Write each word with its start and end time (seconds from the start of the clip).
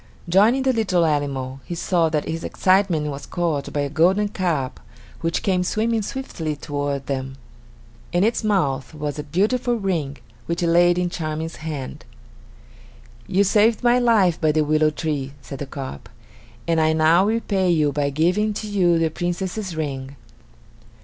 Joining 0.27 0.63
the 0.63 0.73
little 0.73 1.05
animal, 1.05 1.59
he 1.63 1.75
saw 1.75 2.09
that 2.09 2.25
his 2.27 2.43
excitement 2.43 3.05
was 3.11 3.27
caused 3.27 3.71
by 3.71 3.81
a 3.81 3.89
golden 3.91 4.29
carp 4.29 4.79
which 5.19 5.43
came 5.43 5.63
swimming 5.63 6.01
swiftly 6.01 6.55
toward 6.55 7.05
them. 7.05 7.37
In 8.11 8.23
its 8.23 8.43
mouth 8.43 8.95
was 8.95 9.19
a 9.19 9.23
beautiful 9.23 9.75
ring 9.75 10.17
which 10.47 10.63
it 10.63 10.69
laid 10.69 10.97
in 10.97 11.11
Charming's 11.11 11.57
hand. 11.57 12.03
"You 13.27 13.43
saved 13.43 13.83
my 13.83 13.99
life 13.99 14.41
by 14.41 14.51
the 14.51 14.63
willow 14.65 14.89
tree," 14.89 15.33
said 15.39 15.59
the 15.59 15.67
carp, 15.67 16.09
"and 16.67 16.81
I 16.81 16.93
now 16.93 17.23
repay 17.27 17.69
you 17.69 17.91
by 17.91 18.09
giving 18.09 18.55
to 18.55 18.67
you 18.67 18.97
the 18.97 19.09
Princess's 19.11 19.75
ring." 19.75 20.15